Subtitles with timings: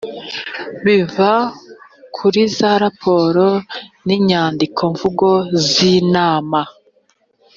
[0.83, 1.31] biva
[2.15, 3.47] kuri za raporo
[4.07, 5.29] n’inyandikomvugo
[5.67, 6.61] z’inama